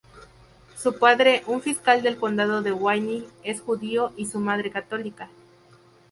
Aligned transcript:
Su 0.75 0.97
padre, 0.97 1.43
un 1.45 1.61
fiscal 1.61 2.01
del 2.01 2.17
condado 2.17 2.63
de 2.63 2.71
Wayne, 2.71 3.23
es 3.43 3.61
judío 3.61 4.11
y 4.17 4.25
su 4.25 4.39
madre 4.39 4.71
católica. 4.71 5.29